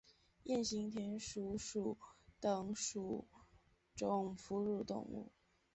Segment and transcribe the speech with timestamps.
[0.45, 1.95] 鼹形田鼠属
[2.39, 3.27] 等数
[3.95, 5.31] 种哺乳动物。